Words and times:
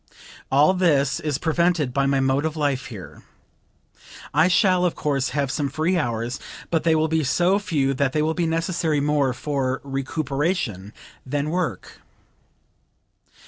All 0.51 0.73
this 0.73 1.19
is 1.19 1.37
prevented 1.37 1.93
by 1.93 2.07
my 2.07 2.19
mode 2.19 2.43
of 2.43 2.57
life 2.57 2.87
here. 2.87 3.21
I 4.33 4.47
shall, 4.47 4.83
of 4.83 4.95
course, 4.95 5.29
have 5.29 5.51
some 5.51 5.69
free 5.69 5.95
hours, 5.95 6.39
but 6.71 6.81
they 6.83 6.95
will 6.95 7.07
be 7.07 7.23
so 7.23 7.59
few 7.59 7.93
that 7.93 8.11
they 8.11 8.23
will 8.23 8.33
be 8.33 8.47
necessary 8.47 8.99
more 8.99 9.31
for 9.31 9.79
recuperation 9.83 10.91
than 11.23 11.51
work." 11.51 12.01